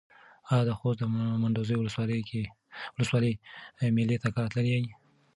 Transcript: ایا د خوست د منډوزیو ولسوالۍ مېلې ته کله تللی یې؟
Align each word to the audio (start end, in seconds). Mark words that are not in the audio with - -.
ایا 0.49 0.61
د 0.67 0.69
خوست 0.77 0.97
د 0.99 1.03
منډوزیو 1.41 1.81
ولسوالۍ 2.97 3.33
مېلې 3.95 4.17
ته 4.23 4.27
کله 4.35 4.47
تللی 4.53 4.71
یې؟ 4.85 4.93